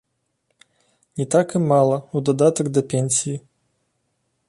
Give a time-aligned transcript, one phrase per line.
[1.21, 3.37] Не так і мала ў дадатак да пенсіі.